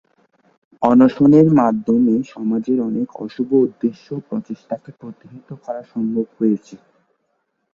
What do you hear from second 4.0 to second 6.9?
ও প্রচেষ্টাকে প্রতিহত করা সম্ভব হয়েছে।